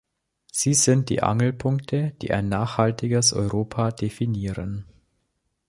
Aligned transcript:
Sie 0.51 0.73
sind 0.73 1.09
die 1.09 1.21
Angelpunkte, 1.21 2.15
die 2.23 2.31
ein 2.33 2.49
nachhaltiges 2.49 3.33
Europa 3.33 3.91
definieren. 3.91 4.87